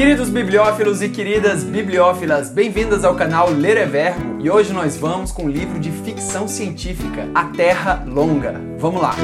Queridos 0.00 0.30
bibliófilos 0.30 1.02
e 1.02 1.10
queridas 1.10 1.62
bibliófilas, 1.62 2.48
bem-vindas 2.48 3.04
ao 3.04 3.14
canal 3.14 3.50
Ler 3.50 3.76
é 3.76 3.84
Verbo 3.84 4.40
e 4.40 4.48
hoje 4.48 4.72
nós 4.72 4.96
vamos 4.96 5.30
com 5.30 5.44
o 5.44 5.48
livro 5.48 5.78
de 5.78 5.90
ficção 5.90 6.48
científica 6.48 7.28
A 7.34 7.44
Terra 7.44 8.02
Longa. 8.08 8.58
Vamos 8.78 9.02
lá! 9.02 9.14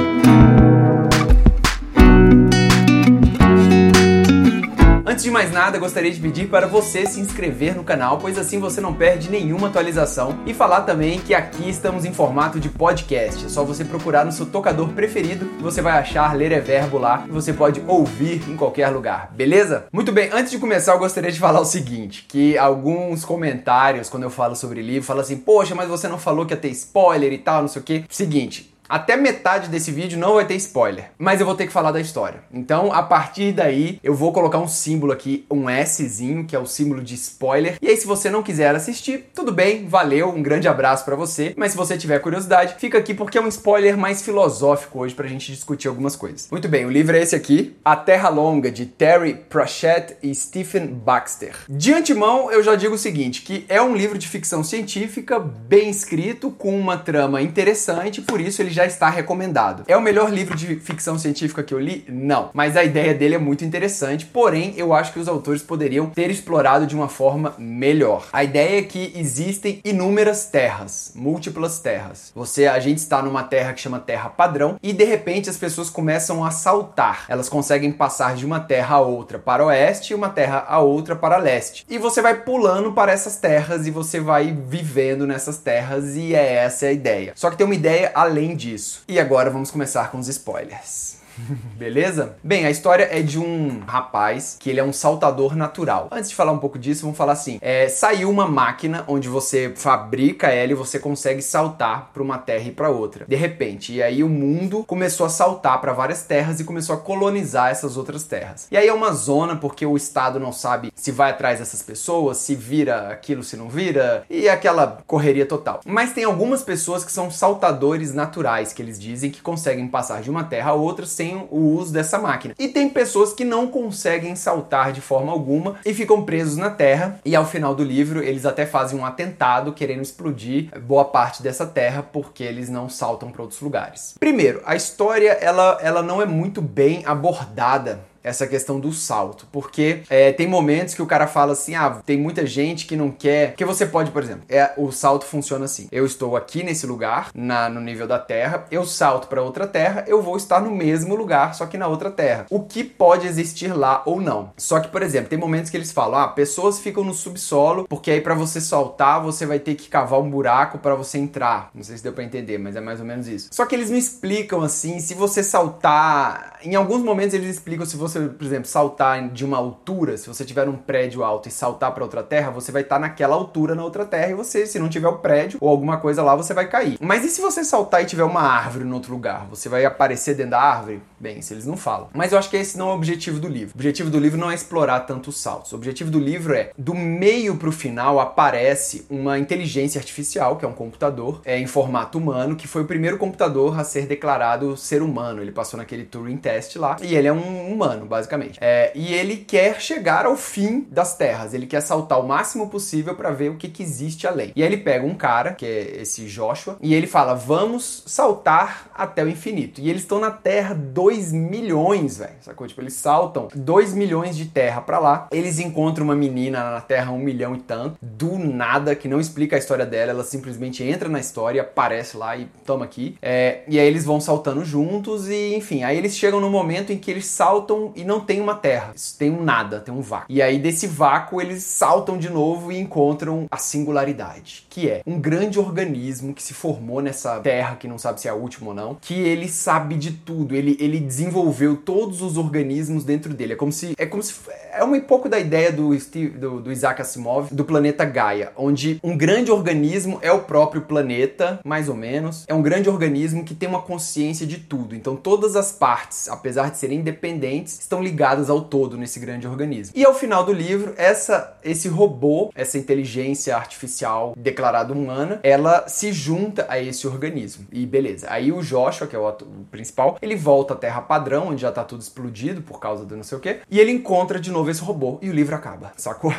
Antes 5.17 5.25
de 5.25 5.31
mais 5.31 5.51
nada, 5.51 5.79
gostaria 5.79 6.11
de 6.11 6.21
pedir 6.21 6.47
para 6.47 6.67
você 6.67 7.07
se 7.07 7.19
inscrever 7.19 7.75
no 7.75 7.83
canal, 7.83 8.19
pois 8.19 8.37
assim 8.37 8.61
você 8.61 8.83
não 8.83 8.93
perde 8.93 9.31
nenhuma 9.31 9.69
atualização. 9.69 10.41
E 10.45 10.53
falar 10.53 10.83
também 10.83 11.19
que 11.19 11.33
aqui 11.33 11.71
estamos 11.71 12.05
em 12.05 12.13
formato 12.13 12.61
de 12.61 12.69
podcast. 12.69 13.47
É 13.47 13.49
só 13.49 13.65
você 13.65 13.83
procurar 13.83 14.27
no 14.27 14.33
seu 14.33 14.45
tocador 14.45 14.91
preferido 14.91 15.49
você 15.59 15.81
vai 15.81 15.95
achar 15.95 16.37
Ler 16.37 16.53
é 16.53 16.61
Verbo 16.61 16.99
lá 16.99 17.25
e 17.27 17.31
você 17.31 17.51
pode 17.51 17.83
ouvir 17.89 18.43
em 18.47 18.57
qualquer 18.57 18.89
lugar, 18.91 19.33
beleza? 19.35 19.87
Muito 19.91 20.13
bem, 20.13 20.29
antes 20.35 20.51
de 20.51 20.59
começar, 20.59 20.93
eu 20.93 20.99
gostaria 20.99 21.33
de 21.33 21.41
falar 21.41 21.61
o 21.61 21.65
seguinte: 21.65 22.27
que 22.29 22.59
alguns 22.59 23.25
comentários, 23.25 24.11
quando 24.11 24.25
eu 24.25 24.31
falo 24.31 24.55
sobre 24.55 24.83
livro, 24.83 25.03
falam 25.03 25.23
assim, 25.23 25.39
poxa, 25.39 25.75
mas 25.75 25.89
você 25.89 26.09
não 26.09 26.19
falou 26.19 26.45
que 26.45 26.53
ia 26.53 26.59
ter 26.59 26.69
spoiler 26.69 27.33
e 27.33 27.39
tal, 27.39 27.63
não 27.63 27.69
sei 27.69 27.81
o 27.81 27.85
quê. 27.85 28.05
Seguinte, 28.11 28.76
até 28.89 29.17
metade 29.17 29.69
desse 29.69 29.91
vídeo 29.91 30.19
não 30.19 30.35
vai 30.35 30.45
ter 30.45 30.55
spoiler, 30.57 31.11
mas 31.19 31.41
eu 31.41 31.47
vou 31.47 31.55
ter 31.55 31.67
que 31.67 31.73
falar 31.73 31.93
da 31.93 32.01
história. 32.01 32.41
Então, 32.53 32.93
a 32.93 33.03
partir 33.03 33.53
daí, 33.53 33.99
eu 34.03 34.15
vou 34.15 34.33
colocar 34.33 34.59
um 34.59 34.69
símbolo 34.69 35.13
aqui, 35.13 35.45
um 35.51 35.67
Szinho, 35.85 36.45
que 36.45 36.55
é 36.55 36.59
o 36.59 36.67
símbolo 36.67 37.03
de 37.03 37.15
spoiler. 37.15 37.79
E 37.81 37.89
aí, 37.89 37.97
se 37.97 38.07
você 38.07 38.31
não 38.31 38.43
quiser 38.43 38.75
assistir, 38.75 39.31
tudo 39.35 39.53
bem, 39.53 39.87
valeu, 39.87 40.29
um 40.29 40.43
grande 40.43 40.69
abraço 40.69 41.05
para 41.05 41.17
você. 41.17 41.55
Mas 41.57 41.73
se 41.73 41.77
você 41.77 41.97
tiver 41.97 42.19
curiosidade, 42.19 42.77
fica 42.79 42.99
aqui 42.99 43.15
porque 43.15 43.39
é 43.39 43.41
um 43.41 43.49
spoiler 43.49 43.97
mais 43.97 44.23
filosófico 44.23 45.01
hoje 45.01 45.15
pra 45.15 45.27
gente 45.27 45.53
discutir 45.53 45.89
algumas 45.89 46.17
coisas. 46.17 46.49
Muito 46.51 46.69
bem, 46.69 46.85
o 46.85 46.91
livro 46.91 47.17
é 47.17 47.23
esse 47.23 47.35
aqui, 47.35 47.77
A 47.85 47.97
Terra 47.97 48.29
Longa, 48.29 48.71
de 48.71 48.87
Terry 48.87 49.35
Pratchett 49.35 50.17
e 50.23 50.35
Stephen 50.35 50.87
Baxter. 50.87 51.55
De 51.69 51.93
antemão, 51.93 52.51
eu 52.51 52.63
já 52.63 52.75
digo 52.75 52.95
o 52.95 52.99
seguinte, 52.99 53.43
que 53.43 53.65
é 53.69 53.81
um 53.81 53.95
livro 53.95 54.19
de 54.19 54.29
ficção 54.29 54.63
científica, 54.63 55.39
bem 55.39 55.91
escrito, 55.91 56.51
com 56.51 56.79
uma 56.79 56.97
trama 56.97 57.43
interessante, 57.43 58.21
por 58.21 58.41
isso 58.41 58.63
ele 58.63 58.71
já 58.77 58.85
está 58.85 59.09
recomendado. 59.09 59.85
É 59.89 59.97
o 59.97 60.03
melhor 60.03 60.31
livro 60.31 60.55
de 60.55 60.77
ficção 60.77 61.19
científica 61.19 61.63
que 61.63 61.73
eu 61.73 61.81
li? 61.81 62.05
Não. 62.09 62.51
Mas 62.53 62.77
a 62.77 62.85
ideia 62.85 63.15
dele 63.15 63.35
é 63.35 63.39
muito 63.39 63.65
interessante, 63.65 64.27
porém 64.27 64.75
eu 64.77 64.93
acho 64.93 65.13
que 65.13 65.19
os 65.19 65.29
autores 65.29 65.63
poderiam 65.63 66.11
ter 66.11 66.31
explorado 66.31 66.87
de 66.87 66.95
uma 66.95 67.09
forma 67.09 67.55
melhor. 67.59 68.29
A 68.33 68.45
ideia 68.45 68.81
é 68.81 68.83
que 68.83 69.13
existem 69.17 69.81
inúmeras 69.83 70.45
terras, 70.47 71.13
múltiplas 71.15 71.79
terras. 71.79 72.31
Você, 72.35 72.67
a 72.67 72.79
gente 72.79 72.99
está 72.99 73.23
numa 73.23 73.43
terra 73.43 73.73
que 73.73 73.81
chama 73.81 73.99
Terra 73.99 74.29
Padrão 74.29 74.77
e 74.83 74.93
de 74.93 75.05
repente 75.05 75.49
as 75.49 75.57
pessoas 75.57 75.89
começam 75.89 76.45
a 76.45 76.51
saltar. 76.51 77.25
Elas 77.29 77.49
conseguem 77.49 77.91
passar 77.91 78.37
de 78.37 78.45
uma 78.45 78.61
terra 78.61 78.97
a 78.97 79.01
outra 79.01 79.39
para 79.39 79.65
oeste 79.65 80.13
e 80.13 80.17
uma 80.17 80.29
terra 80.29 80.67
a 80.69 80.81
outra 80.81 81.17
para 81.17 81.39
leste. 81.39 81.87
E 81.89 81.97
você 81.97 82.21
vai 82.21 82.43
pulando 82.43 82.93
para 82.93 83.13
essas 83.13 83.37
terras 83.37 83.87
e 83.87 83.91
você 83.91 84.21
vai 84.21 84.55
vivendo 84.69 85.27
nessas 85.27 85.57
terras 85.57 86.15
e 86.15 86.35
é 86.35 86.57
essa 86.57 86.87
a 86.87 86.93
ideia. 86.93 87.33
Só 87.35 87.49
que 87.49 87.57
tem 87.57 87.65
uma 87.65 87.75
ideia 87.75 88.13
além 88.15 88.55
disso 88.55 88.66
disso. 88.67 89.03
E 89.07 89.19
agora 89.19 89.51
vamos 89.51 89.71
começar 89.71 90.11
com 90.11 90.19
os 90.19 90.29
spoilers. 90.29 91.17
Beleza? 91.77 92.37
Bem, 92.43 92.65
a 92.65 92.71
história 92.71 93.09
é 93.11 93.23
de 93.23 93.39
um 93.39 93.81
rapaz 93.87 94.57
que 94.59 94.71
ele 94.71 94.81
é 94.81 94.85
um 94.85 94.93
saltador 94.93 95.55
natural. 95.57 96.09
Antes 96.11 96.31
de 96.31 96.37
falar 96.37 96.53
um 96.53 96.59
pouco 96.59 96.79
disso, 96.79 97.03
vamos 97.03 97.17
falar 97.17 97.33
assim: 97.33 97.59
é, 97.61 97.89
saiu 97.89 98.31
uma 98.31 98.47
máquina 98.47 99.05
onde 99.09 99.29
você 99.29 99.73
fabrica 99.75 100.49
ela 100.49 100.73
e 100.73 100.75
você 100.75 100.99
consegue 100.99 101.43
saltar 101.43 102.11
para 102.13 102.23
uma 102.23 102.39
terra 102.39 102.69
e 102.69 102.73
para 102.73 102.91
outra. 102.91 103.25
De 103.27 103.37
repente, 103.37 103.93
e 103.93 104.03
aí 104.03 104.23
o 104.23 104.29
mundo 104.29 104.85
começou 104.85 105.27
a 105.27 105.29
saltar 105.29 105.81
para 105.81 105.93
várias 105.93 106.23
terras 106.23 106.61
e 106.61 106.65
começou 106.65 106.95
a 106.95 106.99
colonizar 106.99 107.71
essas 107.71 107.97
outras 107.97 108.25
terras. 108.25 108.67
E 108.71 108.77
aí 108.77 108.89
é 108.89 108.93
uma 108.93 109.13
zona 109.13 109.57
porque 109.57 109.85
o 109.85 109.97
Estado 109.97 110.41
não 110.41 110.53
sabe 110.53 110.93
se 110.95 111.13
vai 111.13 111.31
atrás 111.31 111.59
dessas 111.59 111.83
pessoas, 111.83 112.39
se 112.39 112.55
vira 112.55 113.09
aquilo, 113.11 113.43
se 113.43 113.57
não 113.57 113.69
vira, 113.69 114.25
e 114.29 114.49
aquela 114.49 114.99
correria 115.07 115.47
total. 115.47 115.81
Mas 115.85 116.13
tem 116.13 116.25
algumas 116.25 116.63
pessoas 116.63 117.05
que 117.05 117.13
são 117.13 117.31
saltadores 117.31 118.15
naturais, 118.15 118.73
que 118.73 118.83
eles 118.83 118.99
dizem 118.99 119.31
que 119.31 119.43
conseguem 119.43 119.87
passar 119.89 120.23
de 120.23 120.31
uma 120.31 120.45
terra 120.45 120.71
a 120.71 120.75
outra 120.75 121.07
sem 121.07 121.26
sem 121.27 121.49
o 121.51 121.59
uso 121.77 121.93
dessa 121.93 122.19
máquina. 122.19 122.55
E 122.59 122.69
tem 122.69 122.89
pessoas 122.89 123.33
que 123.33 123.45
não 123.45 123.67
conseguem 123.67 124.37
saltar 124.37 124.93
de 124.93 125.01
forma 125.01 125.33
alguma 125.33 125.77
e 125.85 125.93
ficam 125.93 126.23
presos 126.23 126.57
na 126.57 126.71
Terra. 126.71 127.21
E 127.25 127.35
ao 127.35 127.45
final 127.45 127.75
do 127.75 127.83
livro, 127.83 128.23
eles 128.23 128.47
até 128.47 128.65
fazem 128.65 128.99
um 128.99 129.05
atentado 129.05 129.73
querendo 129.73 130.03
explodir 130.03 130.71
boa 130.81 131.05
parte 131.05 131.43
dessa 131.43 131.67
Terra 131.67 132.03
porque 132.03 132.45
eles 132.45 132.69
não 132.69 132.89
saltam 132.89 133.31
para 133.31 133.43
outros 133.43 133.61
lugares. 133.61 134.15
Primeiro, 134.19 134.63
a 134.65 134.77
história 134.77 135.33
ela, 135.33 135.79
ela 135.83 136.03
não 136.03 136.23
é 136.23 136.27
muito 136.27 136.63
bem 136.63 137.03
abordada 137.05 138.01
essa 138.27 138.45
questão 138.45 138.81
do 138.81 138.93
salto, 138.93 139.47
porque 139.53 140.03
é, 140.11 140.33
tem 140.33 140.49
momentos 140.49 140.95
que 140.95 141.03
o 141.03 141.07
cara 141.07 141.29
fala 141.29 141.53
assim, 141.53 141.77
ah, 141.77 142.03
tem 142.05 142.19
muita 142.19 142.45
gente 142.45 142.85
que 142.85 142.97
não 142.97 143.09
quer, 143.09 143.55
que 143.55 143.65
você 143.65 143.87
pode, 143.87 144.11
por 144.11 144.21
exemplo, 144.21 144.43
é, 144.49 144.73
o 144.77 144.91
salto 144.91 145.25
funciona 145.25 145.65
assim, 145.65 145.87
eu 145.93 146.05
estou 146.05 146.37
aqui 146.37 146.65
nesse 146.65 146.89
lugar, 146.89 147.31
na, 147.33 147.69
no 147.69 147.81
nível 147.81 148.09
da 148.09 148.19
Terra, 148.19 148.67
eu 148.69 148.85
salto 148.85 149.29
para 149.29 149.41
outra 149.41 149.65
Terra, 149.65 150.05
eu 150.09 150.21
vou 150.21 150.37
estar 150.37 150.61
no 150.61 150.73
mesmo 150.73 151.15
lugar, 151.15 151.55
só 151.55 151.67
que 151.67 151.79
na 151.79 151.87
outra 151.87 152.11
Terra. 152.11 152.47
O 152.51 152.65
que 152.65 152.83
pode 152.83 153.29
existir 153.29 153.73
lá 153.73 154.03
ou 154.05 154.21
não. 154.21 154.51
Só 154.57 154.81
que, 154.81 154.89
por 154.89 155.03
exemplo, 155.03 155.29
tem 155.29 155.39
momentos 155.39 155.71
que 155.71 155.77
eles 155.77 155.93
falam, 155.93 156.19
ah, 156.19 156.29
pessoas 156.29 156.81
ficam 156.81 157.05
no 157.05 157.15
subsolo, 157.15 157.87
porque 157.89 158.11
aí 158.11 158.21
para 158.21 158.35
você 158.35 158.61
saltar, 158.61 159.23
você 159.23 159.47
vai 159.47 159.61
ter 159.61 159.77
que 159.77 159.89
cavar 159.89 160.21
um 160.21 160.29
buraco 160.29 160.79
para 160.79 160.97
você 160.97 161.19
entrar. 161.19 161.71
Não 161.73 161.85
sei 161.85 161.97
se 161.97 162.03
deu 162.03 162.13
para 162.13 162.25
entender, 162.25 162.59
mas 162.59 162.75
é 162.75 162.81
mais 162.81 162.99
ou 162.99 163.07
menos 163.07 163.29
isso. 163.29 163.49
Só 163.53 163.65
que 163.67 163.75
eles 163.75 163.89
não 163.89 163.97
explicam 163.97 164.63
assim, 164.63 164.99
se 164.99 165.15
você 165.15 165.45
saltar, 165.45 166.59
em 166.63 166.75
alguns 166.75 167.03
momentos 167.03 167.35
eles 167.35 167.51
explicam 167.51 167.87
se 167.87 167.97
você 167.97 168.16
você, 168.17 168.29
por 168.29 168.45
exemplo, 168.45 168.67
saltar 168.67 169.29
de 169.29 169.45
uma 169.45 169.57
altura, 169.57 170.17
se 170.17 170.27
você 170.27 170.45
tiver 170.45 170.69
um 170.69 170.77
prédio 170.77 171.23
alto 171.23 171.49
e 171.49 171.53
saltar 171.53 171.93
para 171.93 172.03
outra 172.03 172.23
terra, 172.23 172.51
você 172.51 172.73
vai 172.73 172.83
estar 172.83 172.97
tá 172.97 173.01
naquela 173.01 173.35
altura 173.35 173.75
na 173.75 173.85
outra 173.85 174.05
terra 174.05 174.31
e 174.31 174.35
você, 174.35 174.67
se 174.67 174.79
não 174.79 174.89
tiver 174.89 175.09
o 175.09 175.19
prédio 175.19 175.59
ou 175.61 175.69
alguma 175.69 175.99
coisa 175.99 176.23
lá, 176.23 176.35
você 176.35 176.55
vai 176.55 176.69
cair. 176.69 176.97
Mas 177.01 177.25
e 177.25 177.29
se 177.29 177.41
você 177.41 177.63
saltar 177.63 178.03
e 178.03 178.07
tiver 178.07 178.25
uma 178.25 178.41
árvore 178.41 178.85
no 178.85 178.95
outro 178.95 179.13
lugar? 179.13 179.47
Você 179.51 179.69
vai 179.69 179.85
aparecer 179.85 180.35
dentro 180.35 180.53
da 180.53 180.61
árvore? 180.61 181.03
Bem, 181.19 181.43
se 181.43 181.55
eles 181.55 181.67
não 181.67 181.77
falam. 181.77 182.09
Mas 182.15 182.33
eu 182.33 182.39
acho 182.39 182.51
que 182.51 182.57
esse 182.57 182.79
não 182.79 182.89
é 182.89 182.93
o 182.93 182.97
objetivo 182.97 183.39
do 183.39 183.49
livro. 183.49 183.75
O 183.75 183.79
objetivo 183.79 184.11
do 184.11 184.19
livro 184.19 184.39
não 184.39 184.51
é 184.51 184.55
explorar 184.55 185.01
tantos 185.01 185.39
saltos. 185.39 185.73
O 185.73 185.77
objetivo 185.77 186.11
do 186.11 186.19
livro 186.19 186.55
é, 186.55 186.71
do 186.77 186.95
meio 186.95 187.57
para 187.57 187.69
o 187.69 187.73
final, 187.73 188.21
aparece 188.21 189.07
uma 189.11 189.39
inteligência 189.39 189.99
artificial, 189.99 190.57
que 190.57 190.65
é 190.65 190.69
um 190.69 190.73
computador, 190.73 191.41
é 191.45 191.59
em 191.59 191.67
formato 191.67 192.19
humano, 192.19 192.57
que 192.57 192.69
foi 192.69 192.83
o 192.83 192.87
primeiro 192.87 193.19
computador 193.19 193.79
a 193.79 193.85
ser 193.85 194.07
declarado 194.07 194.77
ser 194.77 195.03
humano. 195.03 195.43
Ele 195.43 195.53
passou 195.53 195.79
naquele 195.79 196.05
Turing 196.05 196.37
Test 196.37 196.77
lá 196.77 196.97
e 197.03 197.15
ele 197.15 197.29
é 197.29 197.33
um 197.33 197.73
humano 197.73 197.96
basicamente. 198.05 198.59
É, 198.61 198.93
e 198.95 199.15
ele 199.15 199.37
quer 199.37 199.81
chegar 199.81 200.27
ao 200.27 200.37
fim 200.37 200.87
das 200.91 201.17
terras, 201.17 201.55
ele 201.55 201.67
quer 201.67 201.81
saltar 201.81 202.21
o 202.21 202.27
máximo 202.27 202.69
possível 202.69 203.15
para 203.15 203.31
ver 203.31 203.51
o 203.51 203.57
que, 203.57 203.69
que 203.69 203.83
existe 203.83 204.27
além. 204.27 204.53
E 204.55 204.63
aí 204.63 204.69
ele 204.69 204.79
pega 204.79 205.07
um 205.07 205.15
cara, 205.15 205.53
que 205.53 205.65
é 205.65 206.01
esse 206.03 206.27
Joshua, 206.27 206.77
e 206.81 206.95
ele 206.95 207.07
fala: 207.07 207.35
Vamos 207.35 208.03
saltar 208.07 208.91
até 208.95 209.25
o 209.25 209.29
infinito. 209.29 209.81
E 209.81 209.89
eles 209.89 210.03
estão 210.03 210.19
na 210.19 210.31
Terra 210.31 210.75
2 210.75 211.33
milhões, 211.33 212.19
velho. 212.19 212.35
Sacou? 212.41 212.67
Tipo, 212.67 212.81
eles 212.81 212.95
saltam 212.95 213.49
2 213.55 213.95
milhões 213.95 214.37
de 214.37 214.47
terra 214.47 214.81
para 214.81 214.99
lá. 214.99 215.29
Eles 215.31 215.59
encontram 215.59 216.05
uma 216.05 216.15
menina 216.15 216.71
na 216.71 216.81
Terra 216.81 217.13
1 217.13 217.15
um 217.15 217.19
milhão 217.19 217.55
e 217.55 217.59
tanto, 217.59 217.97
do 218.01 218.39
nada, 218.39 218.95
que 218.95 219.09
não 219.09 219.21
explica 219.21 219.57
a 219.57 219.59
história 219.59 219.87
dela, 219.87 220.11
ela 220.11 220.25
simplesmente 220.25 220.83
entra 220.83 221.09
na 221.09 221.21
história, 221.21 221.63
aparece 221.63 222.17
lá 222.17 222.37
e 222.37 222.47
toma 222.65 222.85
aqui. 222.85 223.17
É, 223.21 223.61
e 223.69 223.79
aí 223.79 223.87
eles 223.87 224.05
vão 224.05 224.21
saltando 224.21 224.65
juntos, 224.65 225.29
e 225.29 225.55
enfim, 225.55 225.83
aí 225.83 225.97
eles 225.97 226.17
chegam 226.17 226.41
no 226.41 226.51
momento 226.51 226.93
em 226.93 226.99
que 226.99 227.11
eles 227.11 227.27
saltam 227.27 227.86
e 227.95 228.05
não 228.05 228.21
tem 228.21 228.41
uma 228.41 228.55
terra, 228.55 228.95
tem 229.19 229.31
um 229.31 229.43
nada, 229.43 229.81
tem 229.81 229.95
um 229.95 230.01
vácuo. 230.01 230.27
E 230.29 230.41
aí 230.43 230.59
desse 230.59 230.87
vácuo 230.87 231.41
eles 231.41 231.63
saltam 231.63 232.19
de 232.19 232.29
novo 232.29 232.73
e 232.73 232.79
encontram 232.79 233.47
a 233.51 233.57
singularidade, 233.57 234.67
que 234.69 234.89
é 234.89 235.03
um 235.07 235.21
grande 235.21 235.59
organismo 235.59 236.35
que 236.35 236.43
se 236.43 236.55
formou 236.55 237.01
nessa 237.01 237.41
terra, 237.41 237.77
que 237.77 237.89
não 237.89 237.99
sabe 237.99 238.21
se 238.21 238.29
é 238.29 238.31
a 238.31 238.35
última 238.35 238.69
ou 238.69 238.75
não, 238.75 238.97
que 239.01 239.15
ele 239.15 239.49
sabe 239.49 239.95
de 239.97 240.13
tudo, 240.13 240.55
ele, 240.55 240.77
ele 240.81 241.01
desenvolveu 241.01 241.77
todos 241.77 242.23
os 242.23 242.37
organismos 242.37 243.05
dentro 243.05 243.33
dele. 243.35 243.53
É 243.53 243.57
como 243.57 243.73
se 243.73 243.95
é 243.99 244.07
como 244.07 244.23
se 244.23 244.35
é 244.73 244.85
um 244.85 244.99
pouco 245.01 245.29
da 245.29 245.39
ideia 245.39 245.73
do, 245.73 245.99
Steve, 245.99 246.37
do, 246.39 246.61
do 246.61 246.73
Isaac 246.73 247.01
Asimov 247.01 247.49
do 247.51 247.65
planeta 247.65 248.05
Gaia, 248.05 248.53
onde 248.57 249.01
um 249.03 249.17
grande 249.17 249.51
organismo 249.51 250.19
é 250.21 250.31
o 250.31 250.41
próprio 250.41 250.83
planeta, 250.83 251.61
mais 251.65 251.89
ou 251.89 251.95
menos. 251.95 252.45
É 252.47 252.55
um 252.55 252.63
grande 252.63 252.89
organismo 252.89 253.45
que 253.45 253.55
tem 253.55 253.69
uma 253.69 253.83
consciência 253.83 254.47
de 254.47 254.59
tudo. 254.59 254.95
Então 254.95 255.17
todas 255.17 255.57
as 255.57 255.73
partes, 255.73 256.29
apesar 256.29 256.71
de 256.71 256.79
serem 256.79 256.99
independentes, 256.99 257.76
estão 257.79 258.03
ligadas 258.03 258.51
ao 258.51 258.61
todo 258.61 258.97
nesse 258.97 259.19
grande 259.21 259.47
organismo. 259.47 259.93
E 259.97 260.05
ao 260.05 260.15
final 260.15 260.45
do 260.45 260.53
livro, 260.53 260.95
essa 260.97 261.57
esse 261.65 261.89
robô, 261.89 262.51
essa 262.55 262.79
inteligência 262.79 263.57
artificial 263.57 264.35
declarada 264.37 264.93
humana, 264.93 265.41
ela 265.43 265.89
se 265.89 266.13
junta 266.13 266.65
a 266.69 266.81
esse 266.81 267.07
organismo. 267.07 267.67
E 267.73 267.85
beleza. 267.85 268.27
Aí 268.31 268.53
o 268.53 268.63
Joshua, 268.63 269.07
que 269.07 269.17
é 269.17 269.19
o, 269.19 269.29
o 269.29 269.67
principal, 269.71 270.17
ele 270.23 270.37
volta 270.37 270.75
à 270.75 270.77
Terra 270.77 271.01
padrão, 271.01 271.49
onde 271.49 271.63
já 271.63 271.73
tá 271.73 271.83
tudo 271.85 272.01
explodido 272.01 272.63
por 272.63 272.79
causa 272.79 273.05
do 273.05 273.17
não 273.17 273.25
sei 273.25 273.39
o 273.39 273.41
quê, 273.41 273.61
e 273.71 273.81
ele 273.81 273.91
encontra 273.91 274.39
de 274.39 274.51
novo 274.51 274.71
esse 274.71 274.81
robô 274.81 275.19
e 275.21 275.29
o 275.29 275.33
livro 275.33 275.55
acaba, 275.55 275.93
sacou? 275.97 276.33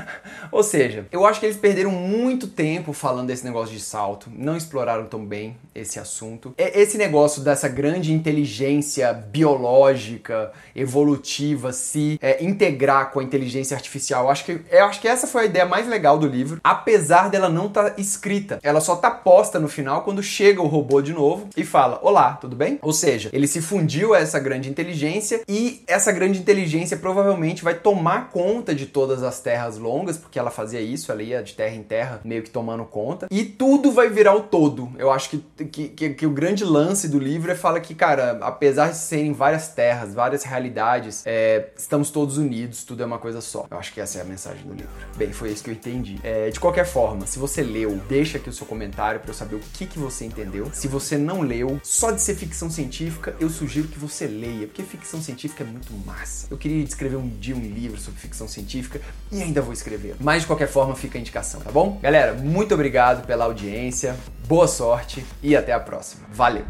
Ou 0.50 0.62
seja, 0.62 1.06
eu 1.12 1.26
acho 1.26 1.40
que 1.40 1.46
eles 1.46 1.56
perderam 1.56 1.90
muito 1.90 2.48
tempo 2.48 2.92
falando 2.92 3.28
desse 3.28 3.44
negócio 3.44 3.74
de 3.74 3.80
salto, 3.80 4.30
não 4.34 4.56
exploraram 4.56 5.06
tão 5.06 5.24
bem 5.24 5.56
esse 5.74 5.98
assunto. 5.98 6.54
Esse 6.56 6.96
negócio 6.96 7.42
dessa 7.42 7.68
grande 7.68 8.12
inteligência 8.12 9.12
biológica 9.12 10.52
evolutiva, 10.80 11.72
se 11.72 12.18
é, 12.22 12.42
integrar 12.42 13.10
com 13.10 13.20
a 13.20 13.24
inteligência 13.24 13.76
artificial. 13.76 14.24
Eu 14.24 14.30
acho 14.30 14.44
que 14.44 14.60
eu 14.70 14.84
acho 14.84 15.00
que 15.00 15.08
essa 15.08 15.26
foi 15.26 15.42
a 15.42 15.46
ideia 15.46 15.66
mais 15.66 15.86
legal 15.86 16.18
do 16.18 16.26
livro, 16.26 16.60
apesar 16.62 17.28
dela 17.30 17.48
não 17.48 17.66
estar 17.66 17.90
tá 17.90 18.00
escrita. 18.00 18.58
Ela 18.62 18.80
só 18.80 18.96
tá 18.96 19.10
posta 19.10 19.58
no 19.58 19.68
final 19.68 20.02
quando 20.02 20.22
chega 20.22 20.62
o 20.62 20.66
robô 20.66 21.00
de 21.00 21.12
novo 21.12 21.48
e 21.56 21.64
fala: 21.64 22.00
"Olá, 22.02 22.34
tudo 22.34 22.56
bem?". 22.56 22.78
Ou 22.82 22.92
seja, 22.92 23.30
ele 23.32 23.46
se 23.46 23.60
fundiu 23.60 24.14
a 24.14 24.18
essa 24.18 24.38
grande 24.38 24.70
inteligência 24.70 25.42
e 25.48 25.82
essa 25.86 26.12
grande 26.12 26.38
inteligência 26.38 26.96
provavelmente 26.96 27.62
vai 27.62 27.74
tomar 27.74 28.30
conta 28.30 28.74
de 28.74 28.86
todas 28.86 29.22
as 29.22 29.40
terras 29.40 29.78
longas, 29.78 30.16
porque 30.16 30.38
ela 30.38 30.50
fazia 30.50 30.80
isso, 30.80 31.10
ela 31.12 31.22
ia 31.22 31.42
de 31.42 31.54
terra 31.54 31.74
em 31.74 31.82
terra, 31.82 32.20
meio 32.24 32.42
que 32.42 32.50
tomando 32.50 32.84
conta, 32.84 33.26
e 33.30 33.44
tudo 33.44 33.92
vai 33.92 34.08
virar 34.08 34.34
o 34.34 34.42
todo. 34.42 34.90
Eu 34.98 35.10
acho 35.10 35.30
que, 35.30 35.64
que, 35.64 35.88
que, 35.88 36.10
que 36.10 36.26
o 36.26 36.30
grande 36.30 36.64
lance 36.64 37.08
do 37.08 37.18
livro 37.18 37.50
é 37.50 37.54
fala 37.54 37.80
que, 37.80 37.94
cara, 37.94 38.38
apesar 38.42 38.90
de 38.90 38.96
serem 38.96 39.32
várias 39.32 39.68
terras, 39.68 40.14
várias 40.14 40.44
realidades, 40.70 41.22
é, 41.26 41.68
estamos 41.76 42.10
todos 42.10 42.38
unidos, 42.38 42.84
tudo 42.84 43.02
é 43.02 43.06
uma 43.06 43.18
coisa 43.18 43.40
só. 43.40 43.66
Eu 43.70 43.78
acho 43.78 43.92
que 43.92 44.00
essa 44.00 44.18
é 44.18 44.22
a 44.22 44.24
mensagem 44.24 44.62
do 44.62 44.72
livro. 44.72 44.90
Bem, 45.16 45.32
foi 45.32 45.50
isso 45.50 45.62
que 45.62 45.70
eu 45.70 45.74
entendi. 45.74 46.18
É, 46.22 46.48
de 46.50 46.60
qualquer 46.60 46.86
forma, 46.86 47.26
se 47.26 47.38
você 47.38 47.62
leu, 47.62 48.00
deixa 48.08 48.38
aqui 48.38 48.48
o 48.48 48.52
seu 48.52 48.66
comentário 48.66 49.20
para 49.20 49.30
eu 49.30 49.34
saber 49.34 49.56
o 49.56 49.60
que, 49.74 49.86
que 49.86 49.98
você 49.98 50.24
entendeu. 50.24 50.70
Se 50.72 50.88
você 50.88 51.18
não 51.18 51.40
leu, 51.40 51.80
só 51.82 52.10
de 52.10 52.22
ser 52.22 52.36
ficção 52.36 52.70
científica, 52.70 53.34
eu 53.40 53.50
sugiro 53.50 53.88
que 53.88 53.98
você 53.98 54.26
leia, 54.26 54.66
porque 54.66 54.82
ficção 54.82 55.20
científica 55.20 55.64
é 55.64 55.66
muito 55.66 55.92
massa. 56.06 56.46
Eu 56.50 56.56
queria 56.56 56.82
escrever 56.82 57.16
um 57.16 57.28
dia 57.28 57.54
um 57.54 57.60
livro 57.60 58.00
sobre 58.00 58.20
ficção 58.20 58.46
científica 58.46 59.00
e 59.30 59.42
ainda 59.42 59.60
vou 59.60 59.72
escrever. 59.72 60.14
Mas 60.20 60.42
de 60.42 60.46
qualquer 60.46 60.68
forma, 60.68 60.94
fica 60.94 61.18
a 61.18 61.20
indicação, 61.20 61.60
tá 61.60 61.70
bom? 61.70 61.98
Galera, 62.00 62.34
muito 62.34 62.74
obrigado 62.74 63.26
pela 63.26 63.44
audiência, 63.44 64.16
boa 64.46 64.68
sorte 64.68 65.24
e 65.42 65.56
até 65.56 65.72
a 65.72 65.80
próxima. 65.80 66.22
Valeu! 66.32 66.64